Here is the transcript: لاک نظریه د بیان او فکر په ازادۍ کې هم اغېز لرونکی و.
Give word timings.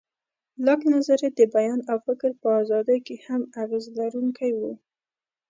لاک 0.65 0.81
نظریه 0.93 1.29
د 1.35 1.41
بیان 1.55 1.79
او 1.91 1.97
فکر 2.07 2.29
په 2.41 2.49
ازادۍ 2.61 2.99
کې 3.07 3.15
هم 3.25 3.41
اغېز 3.61 3.85
لرونکی 3.97 4.51
و. 4.55 4.59